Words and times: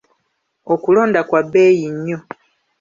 Okulonda 0.73 1.19
kwa 1.29 1.41
bbeeyi 1.45 1.85
nnyo. 1.93 2.19